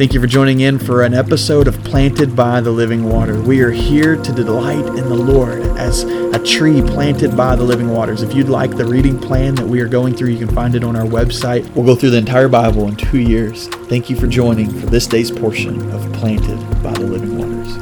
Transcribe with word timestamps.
Thank 0.00 0.14
you 0.14 0.20
for 0.22 0.26
joining 0.26 0.60
in 0.60 0.78
for 0.78 1.02
an 1.02 1.12
episode 1.12 1.68
of 1.68 1.76
Planted 1.84 2.34
by 2.34 2.62
the 2.62 2.70
Living 2.70 3.04
Water. 3.04 3.38
We 3.38 3.60
are 3.60 3.70
here 3.70 4.16
to 4.16 4.32
delight 4.32 4.86
in 4.86 5.10
the 5.10 5.14
Lord 5.14 5.60
as 5.76 6.04
a 6.04 6.38
tree 6.38 6.80
planted 6.80 7.36
by 7.36 7.54
the 7.54 7.64
living 7.64 7.90
waters. 7.90 8.22
If 8.22 8.32
you'd 8.32 8.48
like 8.48 8.78
the 8.78 8.86
reading 8.86 9.18
plan 9.18 9.56
that 9.56 9.66
we 9.66 9.78
are 9.82 9.88
going 9.88 10.14
through, 10.16 10.30
you 10.30 10.38
can 10.38 10.54
find 10.54 10.74
it 10.74 10.84
on 10.84 10.96
our 10.96 11.04
website. 11.04 11.68
We'll 11.74 11.84
go 11.84 11.94
through 11.94 12.12
the 12.12 12.16
entire 12.16 12.48
Bible 12.48 12.88
in 12.88 12.96
two 12.96 13.20
years. 13.20 13.68
Thank 13.90 14.08
you 14.08 14.16
for 14.16 14.26
joining 14.26 14.70
for 14.70 14.86
this 14.86 15.06
day's 15.06 15.30
portion 15.30 15.90
of 15.90 16.10
Planted 16.14 16.58
by 16.82 16.92
the 16.92 17.00
Living 17.00 17.36
Waters. 17.36 17.76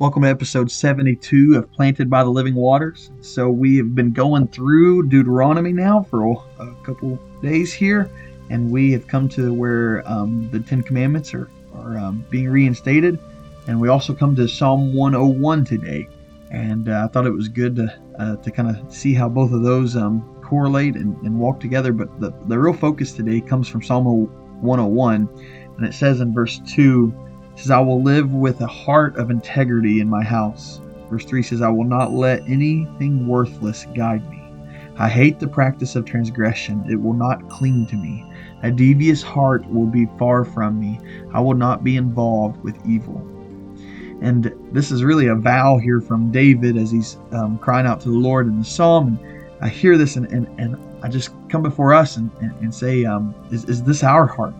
Welcome 0.00 0.22
to 0.22 0.28
episode 0.28 0.72
72 0.72 1.54
of 1.54 1.70
Planted 1.70 2.10
by 2.10 2.24
the 2.24 2.30
Living 2.30 2.56
Waters. 2.56 3.12
So, 3.20 3.48
we 3.48 3.76
have 3.76 3.94
been 3.94 4.12
going 4.12 4.48
through 4.48 5.08
Deuteronomy 5.08 5.72
now 5.72 6.02
for 6.02 6.32
a 6.58 6.74
couple 6.82 7.20
days 7.42 7.72
here, 7.72 8.10
and 8.50 8.70
we 8.70 8.92
have 8.92 9.06
come 9.06 9.28
to 9.30 9.52
where 9.52 10.02
um, 10.06 10.48
the 10.50 10.60
Ten 10.60 10.82
Commandments 10.82 11.34
are, 11.34 11.50
are 11.74 11.98
um, 11.98 12.24
being 12.30 12.48
reinstated. 12.48 13.18
And 13.66 13.80
we 13.80 13.88
also 13.88 14.14
come 14.14 14.34
to 14.36 14.48
Psalm 14.48 14.94
101 14.94 15.64
today. 15.64 16.08
And 16.50 16.88
uh, 16.88 17.04
I 17.04 17.12
thought 17.12 17.26
it 17.26 17.32
was 17.32 17.48
good 17.48 17.76
to, 17.76 17.94
uh, 18.18 18.36
to 18.36 18.50
kind 18.50 18.74
of 18.74 18.92
see 18.92 19.12
how 19.12 19.28
both 19.28 19.52
of 19.52 19.62
those 19.62 19.94
um, 19.94 20.22
correlate 20.42 20.96
and, 20.96 21.14
and 21.18 21.38
walk 21.38 21.60
together. 21.60 21.92
But 21.92 22.18
the, 22.20 22.32
the 22.46 22.58
real 22.58 22.72
focus 22.72 23.12
today 23.12 23.42
comes 23.42 23.68
from 23.68 23.82
Psalm 23.82 24.06
101. 24.62 25.28
And 25.76 25.86
it 25.86 25.92
says 25.92 26.20
in 26.20 26.32
verse 26.32 26.60
2, 26.66 27.12
says, 27.56 27.70
I 27.70 27.80
will 27.80 28.02
live 28.02 28.32
with 28.32 28.60
a 28.60 28.66
heart 28.66 29.16
of 29.16 29.30
integrity 29.30 30.00
in 30.00 30.08
my 30.08 30.22
house. 30.22 30.80
Verse 31.10 31.24
3 31.24 31.42
says, 31.42 31.60
I 31.60 31.68
will 31.68 31.84
not 31.84 32.12
let 32.12 32.40
anything 32.42 33.26
worthless 33.26 33.86
guide 33.94 34.28
me. 34.30 34.37
I 34.98 35.08
hate 35.08 35.38
the 35.38 35.46
practice 35.46 35.94
of 35.94 36.04
transgression. 36.04 36.84
It 36.90 36.96
will 37.00 37.14
not 37.14 37.48
cling 37.48 37.86
to 37.86 37.96
me. 37.96 38.24
A 38.64 38.70
devious 38.70 39.22
heart 39.22 39.64
will 39.70 39.86
be 39.86 40.06
far 40.18 40.44
from 40.44 40.80
me. 40.80 40.98
I 41.32 41.40
will 41.40 41.54
not 41.54 41.84
be 41.84 41.96
involved 41.96 42.60
with 42.64 42.76
evil. 42.84 43.24
And 44.20 44.52
this 44.72 44.90
is 44.90 45.04
really 45.04 45.28
a 45.28 45.36
vow 45.36 45.78
here 45.78 46.00
from 46.00 46.32
David 46.32 46.76
as 46.76 46.90
he's 46.90 47.16
um, 47.30 47.58
crying 47.58 47.86
out 47.86 48.00
to 48.00 48.10
the 48.10 48.18
Lord 48.18 48.48
in 48.48 48.58
the 48.58 48.64
psalm. 48.64 49.20
And 49.22 49.48
I 49.60 49.68
hear 49.68 49.96
this 49.96 50.16
and, 50.16 50.26
and, 50.32 50.48
and 50.58 50.76
I 51.04 51.08
just 51.08 51.30
come 51.48 51.62
before 51.62 51.94
us 51.94 52.16
and, 52.16 52.32
and, 52.40 52.52
and 52.60 52.74
say, 52.74 53.04
um, 53.04 53.32
is, 53.52 53.64
is 53.66 53.84
this 53.84 54.02
our 54.02 54.26
heart? 54.26 54.54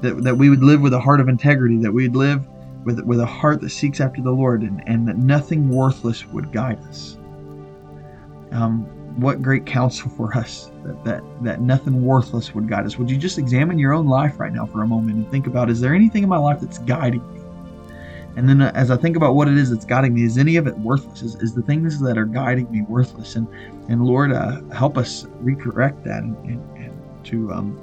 That, 0.00 0.24
that 0.24 0.38
we 0.38 0.48
would 0.48 0.62
live 0.62 0.80
with 0.80 0.94
a 0.94 1.00
heart 1.00 1.20
of 1.20 1.28
integrity, 1.28 1.76
that 1.82 1.92
we'd 1.92 2.16
live 2.16 2.46
with, 2.84 3.00
with 3.00 3.20
a 3.20 3.26
heart 3.26 3.60
that 3.60 3.68
seeks 3.68 4.00
after 4.00 4.22
the 4.22 4.30
Lord, 4.30 4.62
and, 4.62 4.82
and 4.86 5.06
that 5.06 5.18
nothing 5.18 5.68
worthless 5.68 6.24
would 6.28 6.50
guide 6.52 6.78
us. 6.88 7.18
Um, 8.52 8.88
what 9.16 9.42
great 9.42 9.66
counsel 9.66 10.10
for 10.10 10.36
us 10.36 10.70
that, 10.84 11.04
that 11.04 11.22
that 11.42 11.60
nothing 11.60 12.04
worthless 12.04 12.54
would 12.54 12.68
guide 12.68 12.86
us. 12.86 12.96
Would 12.96 13.10
you 13.10 13.16
just 13.16 13.38
examine 13.38 13.78
your 13.78 13.92
own 13.92 14.06
life 14.06 14.38
right 14.38 14.52
now 14.52 14.66
for 14.66 14.82
a 14.82 14.86
moment 14.86 15.16
and 15.16 15.30
think 15.30 15.46
about 15.46 15.70
is 15.70 15.80
there 15.80 15.94
anything 15.94 16.22
in 16.22 16.28
my 16.28 16.38
life 16.38 16.60
that's 16.60 16.78
guiding 16.78 17.20
me? 17.34 17.40
And 18.36 18.48
then 18.48 18.62
uh, 18.62 18.72
as 18.74 18.90
i 18.90 18.96
think 18.96 19.16
about 19.16 19.34
what 19.34 19.48
it 19.48 19.56
is 19.56 19.70
that's 19.70 19.84
guiding 19.84 20.14
me 20.14 20.22
is 20.22 20.38
any 20.38 20.56
of 20.56 20.66
it 20.66 20.78
worthless? 20.78 21.22
Is, 21.22 21.34
is 21.36 21.54
the 21.54 21.62
things 21.62 22.00
that 22.00 22.16
are 22.16 22.24
guiding 22.24 22.70
me 22.70 22.82
worthless? 22.82 23.36
And 23.36 23.48
and 23.88 24.04
lord 24.04 24.32
uh, 24.32 24.62
help 24.72 24.96
us 24.96 25.24
recorrect 25.42 26.04
that 26.04 26.22
and, 26.22 26.36
and, 26.44 26.78
and 26.78 27.24
to 27.24 27.52
um, 27.52 27.80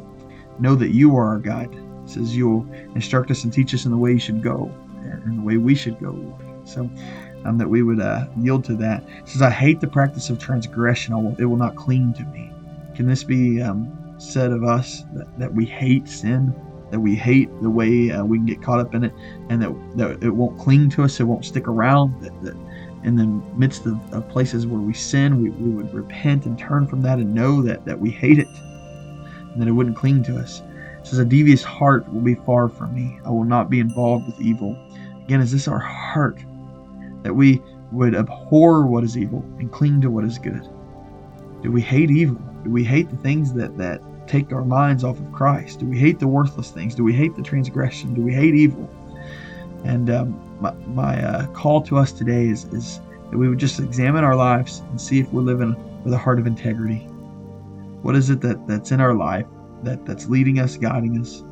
know 0.59 0.75
that 0.75 0.89
you 0.89 1.15
are 1.15 1.27
our 1.27 1.39
guide. 1.39 1.73
It 1.73 2.09
says 2.09 2.35
you'll 2.35 2.65
instruct 2.95 3.31
us 3.31 3.43
and 3.43 3.51
teach 3.51 3.73
us 3.73 3.85
in 3.85 3.91
the 3.91 3.97
way 3.97 4.13
you 4.13 4.19
should 4.19 4.41
go 4.41 4.71
and 5.01 5.39
the 5.39 5.43
way 5.43 5.57
we 5.57 5.75
should 5.75 5.99
go 5.99 6.37
so 6.67 6.89
um, 7.45 7.57
that 7.57 7.69
we 7.69 7.83
would 7.83 7.99
uh, 7.99 8.25
yield 8.37 8.63
to 8.65 8.75
that. 8.75 9.03
It 9.19 9.29
says, 9.29 9.41
I 9.41 9.49
hate 9.49 9.79
the 9.79 9.87
practice 9.87 10.29
of 10.29 10.39
transgression, 10.39 11.13
it 11.39 11.45
will 11.45 11.57
not 11.57 11.75
cling 11.75 12.13
to 12.13 12.23
me. 12.25 12.51
Can 12.95 13.07
this 13.07 13.23
be 13.23 13.61
um, 13.61 14.15
said 14.17 14.51
of 14.51 14.63
us 14.63 15.03
that, 15.13 15.27
that 15.39 15.53
we 15.53 15.65
hate 15.65 16.07
sin, 16.07 16.53
that 16.91 16.99
we 16.99 17.15
hate 17.15 17.49
the 17.61 17.69
way 17.69 18.11
uh, 18.11 18.23
we 18.23 18.37
can 18.37 18.45
get 18.45 18.61
caught 18.61 18.79
up 18.79 18.95
in 18.95 19.03
it, 19.03 19.13
and 19.49 19.61
that, 19.61 19.97
that 19.97 20.23
it 20.23 20.31
won't 20.31 20.59
cling 20.59 20.89
to 20.91 21.03
us, 21.03 21.19
it 21.19 21.25
won't 21.25 21.45
stick 21.45 21.67
around, 21.67 22.19
that, 22.21 22.41
that 22.43 22.55
in 23.03 23.15
the 23.15 23.25
midst 23.55 23.85
of, 23.85 23.97
of 24.13 24.27
places 24.29 24.65
where 24.65 24.79
we 24.79 24.93
sin, 24.93 25.41
we, 25.41 25.49
we 25.49 25.69
would 25.69 25.93
repent 25.93 26.45
and 26.45 26.57
turn 26.57 26.87
from 26.87 27.01
that 27.01 27.19
and 27.19 27.33
know 27.33 27.61
that, 27.61 27.85
that 27.85 27.99
we 27.99 28.09
hate 28.09 28.39
it, 28.39 28.47
and 29.53 29.61
that 29.61 29.67
it 29.67 29.71
wouldn't 29.71 29.95
cling 29.95 30.23
to 30.23 30.37
us. 30.37 30.61
It 30.99 31.07
says, 31.07 31.19
A 31.19 31.25
devious 31.25 31.63
heart 31.63 32.11
will 32.11 32.21
be 32.21 32.35
far 32.35 32.67
from 32.67 32.93
me. 32.93 33.19
I 33.25 33.29
will 33.29 33.43
not 33.43 33.69
be 33.69 33.79
involved 33.79 34.25
with 34.25 34.41
evil. 34.41 34.77
Again, 35.23 35.41
is 35.41 35.51
this 35.51 35.67
our 35.67 35.79
heart? 35.79 36.43
That 37.27 37.33
we 37.33 37.61
would 37.91 38.15
abhor 38.15 38.87
what 38.87 39.03
is 39.03 39.17
evil 39.17 39.43
and 39.59 39.69
cling 39.69 39.99
to 39.99 40.09
what 40.09 40.23
is 40.23 40.37
good? 40.37 40.65
Do 41.61 41.73
we 41.73 41.81
hate 41.81 42.09
evil? 42.09 42.41
Do 42.63 42.69
we 42.69 42.85
hate 42.85 43.09
the 43.09 43.17
things 43.17 43.53
that, 43.55 43.77
that 43.77 44.01
take 44.29 44.53
our 44.53 44.63
minds 44.63 45.03
off 45.03 45.19
of 45.19 45.29
Christ? 45.33 45.79
Do 45.79 45.87
we 45.87 45.99
hate 45.99 46.19
the 46.19 46.27
worthless 46.27 46.71
things? 46.71 46.95
Do 46.95 47.03
we 47.03 47.11
hate 47.11 47.35
the 47.35 47.41
transgression? 47.41 48.13
Do 48.13 48.21
we 48.21 48.33
hate 48.33 48.55
evil? 48.55 48.89
And 49.83 50.09
um, 50.09 50.57
my, 50.61 50.71
my 50.85 51.21
uh, 51.21 51.47
call 51.47 51.81
to 51.81 51.97
us 51.97 52.13
today 52.13 52.47
is, 52.47 52.63
is 52.71 53.01
that 53.29 53.37
we 53.37 53.49
would 53.49 53.59
just 53.59 53.81
examine 53.81 54.23
our 54.23 54.35
lives 54.37 54.79
and 54.89 55.01
see 55.01 55.19
if 55.19 55.29
we're 55.33 55.41
living 55.41 55.75
with 56.05 56.13
a 56.13 56.17
heart 56.17 56.39
of 56.39 56.47
integrity. 56.47 56.99
What 58.03 58.15
is 58.15 58.29
it 58.29 58.39
that, 58.39 58.65
that's 58.67 58.93
in 58.93 59.01
our 59.01 59.13
life 59.13 59.47
that, 59.83 60.05
that's 60.05 60.29
leading 60.29 60.59
us, 60.59 60.77
guiding 60.77 61.19
us? 61.19 61.43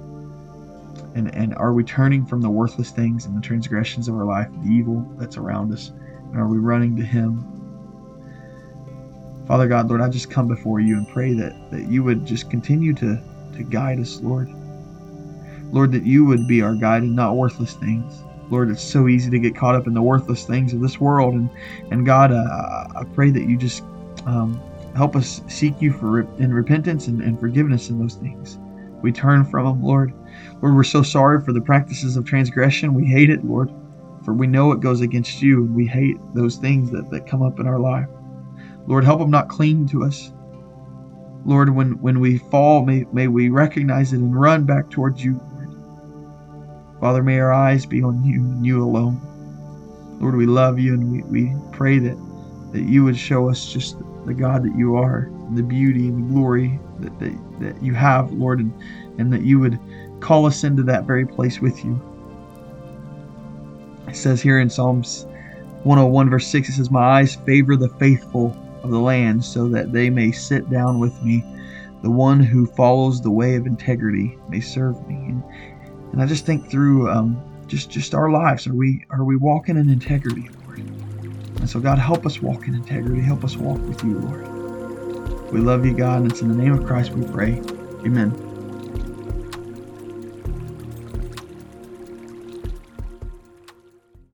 And, 1.15 1.33
and 1.33 1.55
are 1.55 1.73
we 1.73 1.83
turning 1.83 2.25
from 2.25 2.41
the 2.41 2.49
worthless 2.49 2.91
things 2.91 3.25
and 3.25 3.35
the 3.35 3.41
transgressions 3.41 4.07
of 4.07 4.15
our 4.15 4.25
life, 4.25 4.49
the 4.63 4.69
evil 4.69 5.09
that's 5.17 5.37
around 5.37 5.73
us? 5.73 5.91
And 6.29 6.37
are 6.37 6.47
we 6.47 6.57
running 6.57 6.95
to 6.97 7.03
Him? 7.03 7.51
Father 9.47 9.67
God, 9.67 9.87
Lord, 9.87 10.01
I 10.01 10.09
just 10.09 10.29
come 10.29 10.47
before 10.47 10.81
you 10.81 10.97
and 10.97 11.07
pray 11.07 11.33
that, 11.33 11.71
that 11.71 11.87
you 11.87 12.03
would 12.03 12.25
just 12.25 12.49
continue 12.49 12.93
to, 12.95 13.17
to 13.55 13.63
guide 13.63 13.99
us, 13.99 14.19
Lord. 14.21 14.49
Lord, 15.71 15.91
that 15.93 16.03
you 16.03 16.25
would 16.25 16.47
be 16.47 16.61
our 16.61 16.75
guide 16.75 17.03
and 17.03 17.15
not 17.15 17.35
worthless 17.35 17.73
things. 17.73 18.23
Lord, 18.49 18.69
it's 18.69 18.83
so 18.83 19.07
easy 19.07 19.29
to 19.31 19.39
get 19.39 19.55
caught 19.55 19.75
up 19.75 19.87
in 19.87 19.93
the 19.93 20.01
worthless 20.01 20.45
things 20.45 20.73
of 20.73 20.81
this 20.81 20.99
world. 20.99 21.33
And, 21.35 21.49
and 21.91 22.05
God, 22.05 22.31
uh, 22.31 22.87
I 22.95 23.03
pray 23.13 23.31
that 23.31 23.47
you 23.47 23.57
just 23.57 23.83
um, 24.25 24.61
help 24.95 25.15
us 25.15 25.41
seek 25.47 25.81
you 25.81 25.93
for 25.93 26.21
in 26.39 26.53
repentance 26.53 27.07
and, 27.07 27.21
and 27.21 27.39
forgiveness 27.39 27.89
in 27.89 27.99
those 27.99 28.15
things. 28.15 28.57
We 29.01 29.11
turn 29.11 29.45
from 29.45 29.65
them, 29.65 29.83
Lord. 29.83 30.13
Lord, 30.61 30.75
we're 30.75 30.83
so 30.83 31.03
sorry 31.03 31.41
for 31.41 31.53
the 31.53 31.61
practices 31.61 32.17
of 32.17 32.25
transgression. 32.25 32.93
We 32.93 33.05
hate 33.05 33.29
it, 33.29 33.45
Lord, 33.45 33.71
for 34.23 34.33
we 34.33 34.47
know 34.47 34.71
it 34.71 34.79
goes 34.79 35.01
against 35.01 35.41
you, 35.41 35.63
and 35.63 35.75
we 35.75 35.85
hate 35.85 36.17
those 36.33 36.57
things 36.57 36.91
that, 36.91 37.09
that 37.11 37.27
come 37.27 37.41
up 37.41 37.59
in 37.59 37.67
our 37.67 37.79
life. 37.79 38.07
Lord, 38.87 39.03
help 39.03 39.19
them 39.19 39.31
not 39.31 39.49
cling 39.49 39.87
to 39.89 40.03
us. 40.03 40.31
Lord, 41.45 41.75
when, 41.75 42.01
when 42.01 42.19
we 42.19 42.37
fall, 42.37 42.83
may, 42.83 43.05
may 43.11 43.27
we 43.27 43.49
recognize 43.49 44.13
it 44.13 44.17
and 44.17 44.39
run 44.39 44.63
back 44.65 44.89
towards 44.89 45.23
you. 45.23 45.39
Father, 46.99 47.21
may 47.21 47.39
our 47.39 47.53
eyes 47.53 47.85
be 47.85 48.01
on 48.01 48.23
you 48.23 48.39
and 48.39 48.65
you 48.65 48.83
alone. 48.83 49.21
Lord, 50.19 50.35
we 50.35 50.45
love 50.45 50.79
you 50.79 50.93
and 50.93 51.11
we, 51.11 51.21
we 51.23 51.55
pray 51.71 51.99
that, 51.99 52.17
that 52.71 52.83
you 52.83 53.03
would 53.03 53.17
show 53.17 53.49
us 53.49 53.71
just 53.71 53.97
the 54.25 54.33
God 54.33 54.63
that 54.63 54.75
you 54.75 54.95
are, 54.95 55.29
the 55.53 55.63
beauty 55.63 56.07
and 56.07 56.29
the 56.29 56.33
glory 56.33 56.79
that, 56.99 57.17
that, 57.19 57.37
that 57.59 57.83
you 57.83 57.93
have, 57.93 58.31
Lord, 58.33 58.59
and, 58.59 58.73
and 59.17 59.31
that 59.31 59.43
you 59.43 59.59
would 59.59 59.79
call 60.19 60.45
us 60.45 60.63
into 60.63 60.83
that 60.83 61.05
very 61.05 61.25
place 61.25 61.59
with 61.59 61.83
you. 61.83 61.99
It 64.07 64.15
says 64.15 64.41
here 64.41 64.59
in 64.59 64.69
Psalms 64.69 65.25
101, 65.83 66.29
verse 66.29 66.47
6, 66.47 66.69
it 66.69 66.71
says, 66.73 66.91
My 66.91 67.19
eyes 67.19 67.35
favor 67.35 67.75
the 67.75 67.89
faithful 67.89 68.55
of 68.83 68.91
the 68.91 68.99
land 68.99 69.43
so 69.43 69.67
that 69.69 69.91
they 69.91 70.09
may 70.09 70.31
sit 70.31 70.69
down 70.69 70.99
with 70.99 71.21
me. 71.23 71.43
The 72.01 72.11
one 72.11 72.39
who 72.39 72.67
follows 72.67 73.21
the 73.21 73.31
way 73.31 73.55
of 73.55 73.65
integrity 73.65 74.37
may 74.49 74.59
serve 74.59 75.07
me. 75.07 75.15
And, 75.15 75.43
and 76.11 76.21
I 76.21 76.25
just 76.27 76.45
think 76.45 76.69
through 76.69 77.09
um, 77.09 77.41
just 77.67 77.89
just 77.89 78.13
our 78.13 78.29
lives. 78.29 78.67
Are 78.67 78.73
we 78.73 79.05
are 79.09 79.23
we 79.23 79.35
walking 79.35 79.77
in 79.77 79.89
integrity? 79.89 80.49
And 81.65 81.69
so 81.71 81.79
God, 81.79 81.97
help 81.97 82.27
us 82.27 82.43
walk 82.43 82.67
in 82.67 82.75
integrity. 82.75 83.21
Help 83.21 83.43
us 83.43 83.57
walk 83.57 83.79
with 83.87 84.03
you, 84.03 84.19
Lord. 84.19 85.51
We 85.51 85.59
love 85.59 85.83
you, 85.83 85.95
God, 85.95 86.21
and 86.21 86.31
it's 86.31 86.41
in 86.41 86.47
the 86.47 86.53
name 86.53 86.73
of 86.73 86.85
Christ 86.85 87.09
we 87.13 87.25
pray. 87.25 87.59
Amen. 88.05 88.54